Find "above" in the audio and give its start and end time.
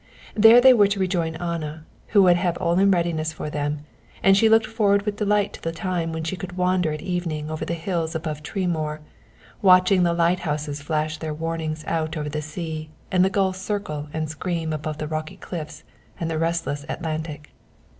8.15-8.41, 14.73-14.97